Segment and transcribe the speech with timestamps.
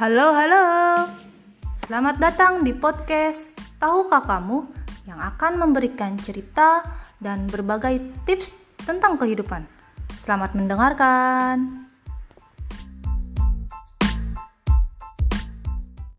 [0.00, 0.64] Halo, halo.
[1.76, 4.64] Selamat datang di podcast Tahukah Kamu
[5.04, 6.80] yang akan memberikan cerita
[7.20, 9.68] dan berbagai tips tentang kehidupan.
[10.16, 11.89] Selamat mendengarkan.